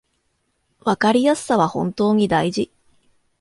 [0.79, 2.71] わかりやすさは本当に大事